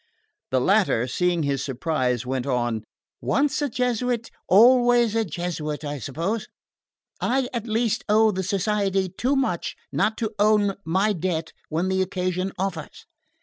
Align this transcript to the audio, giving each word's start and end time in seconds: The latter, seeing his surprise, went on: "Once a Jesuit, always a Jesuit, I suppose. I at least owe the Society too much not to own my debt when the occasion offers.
The 0.49 0.59
latter, 0.59 1.05
seeing 1.05 1.43
his 1.43 1.63
surprise, 1.63 2.25
went 2.25 2.47
on: 2.47 2.83
"Once 3.21 3.61
a 3.61 3.69
Jesuit, 3.69 4.31
always 4.47 5.13
a 5.15 5.23
Jesuit, 5.23 5.83
I 5.85 5.99
suppose. 5.99 6.47
I 7.19 7.47
at 7.53 7.67
least 7.67 8.03
owe 8.09 8.31
the 8.31 8.41
Society 8.41 9.09
too 9.09 9.35
much 9.35 9.75
not 9.91 10.17
to 10.17 10.33
own 10.39 10.73
my 10.83 11.13
debt 11.13 11.53
when 11.69 11.87
the 11.87 12.01
occasion 12.01 12.51
offers. 12.57 13.05